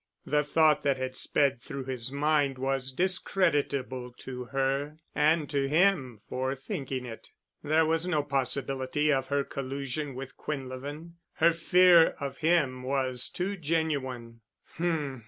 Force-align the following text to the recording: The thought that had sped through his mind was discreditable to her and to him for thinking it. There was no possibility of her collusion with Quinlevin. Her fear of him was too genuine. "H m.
The 0.25 0.43
thought 0.43 0.81
that 0.81 0.97
had 0.97 1.15
sped 1.15 1.61
through 1.61 1.85
his 1.85 2.11
mind 2.11 2.57
was 2.57 2.91
discreditable 2.91 4.11
to 4.17 4.45
her 4.45 4.97
and 5.13 5.47
to 5.51 5.69
him 5.69 6.21
for 6.27 6.55
thinking 6.55 7.05
it. 7.05 7.29
There 7.63 7.85
was 7.85 8.07
no 8.07 8.23
possibility 8.23 9.13
of 9.13 9.27
her 9.27 9.43
collusion 9.43 10.15
with 10.15 10.37
Quinlevin. 10.37 11.17
Her 11.33 11.53
fear 11.53 12.15
of 12.19 12.39
him 12.39 12.81
was 12.81 13.29
too 13.29 13.55
genuine. 13.55 14.41
"H 14.73 14.79
m. 14.81 15.19